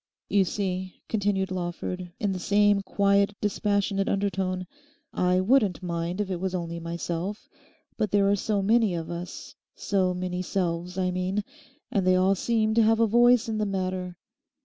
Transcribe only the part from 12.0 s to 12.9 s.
they all seem to